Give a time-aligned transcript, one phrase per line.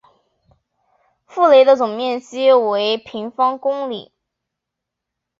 [1.27, 4.11] 博雷的总面积为平方公里。